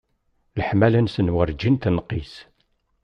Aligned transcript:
Leḥmala-nsen 0.59 1.27
werǧin 1.33 1.75
tenqis. 1.83 2.33